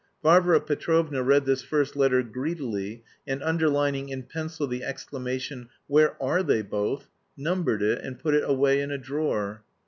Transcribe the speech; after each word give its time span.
Varvara 0.23 0.59
Petrovna 0.59 1.21
read 1.21 1.45
this 1.45 1.61
first 1.61 1.95
letter 1.95 2.23
greedily, 2.23 3.03
and 3.27 3.43
underlining 3.43 4.09
in 4.09 4.23
pencil 4.23 4.65
the 4.65 4.83
exclamation: 4.83 5.69
"Where 5.85 6.17
are 6.19 6.41
they 6.41 6.63
both?" 6.63 7.07
numbered 7.37 7.83
it 7.83 8.01
and 8.03 8.17
put 8.17 8.33
it 8.33 8.43
away 8.43 8.81
in 8.81 8.89
a 8.89 8.97
drawer. 8.97 9.61